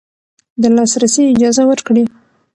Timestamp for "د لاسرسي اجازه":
0.61-1.63